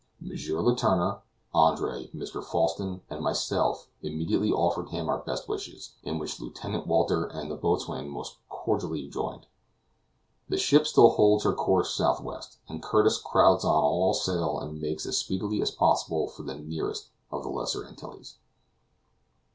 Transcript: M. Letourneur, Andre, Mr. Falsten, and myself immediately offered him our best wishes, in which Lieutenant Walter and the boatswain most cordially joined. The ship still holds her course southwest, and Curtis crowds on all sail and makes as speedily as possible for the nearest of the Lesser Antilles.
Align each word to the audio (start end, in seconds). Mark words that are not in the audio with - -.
M. 0.19 0.29
Letourneur, 0.29 1.21
Andre, 1.53 2.07
Mr. 2.07 2.43
Falsten, 2.43 3.01
and 3.07 3.23
myself 3.23 3.87
immediately 4.01 4.51
offered 4.51 4.89
him 4.89 5.07
our 5.07 5.19
best 5.19 5.47
wishes, 5.47 5.91
in 6.01 6.17
which 6.17 6.39
Lieutenant 6.39 6.87
Walter 6.87 7.25
and 7.25 7.51
the 7.51 7.55
boatswain 7.55 8.09
most 8.09 8.37
cordially 8.49 9.07
joined. 9.09 9.45
The 10.49 10.57
ship 10.57 10.87
still 10.87 11.11
holds 11.11 11.43
her 11.43 11.53
course 11.53 11.93
southwest, 11.93 12.57
and 12.67 12.81
Curtis 12.81 13.19
crowds 13.19 13.63
on 13.63 13.83
all 13.83 14.15
sail 14.15 14.57
and 14.57 14.81
makes 14.81 15.05
as 15.05 15.19
speedily 15.19 15.61
as 15.61 15.69
possible 15.69 16.27
for 16.27 16.41
the 16.41 16.55
nearest 16.55 17.09
of 17.31 17.43
the 17.43 17.49
Lesser 17.49 17.85
Antilles. 17.85 18.37